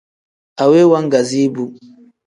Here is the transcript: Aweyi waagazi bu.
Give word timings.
Aweyi 0.61 0.89
waagazi 0.91 1.41
bu. 1.53 1.63